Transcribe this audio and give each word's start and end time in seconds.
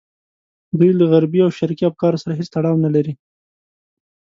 دوی 0.77 0.91
له 0.99 1.05
غربي 1.11 1.39
او 1.45 1.51
شرقي 1.57 1.83
افکارو 1.87 2.21
سره 2.23 2.33
هېڅ 2.39 2.47
تړاو 2.55 2.81
نه 2.85 2.89
لري. 2.95 3.13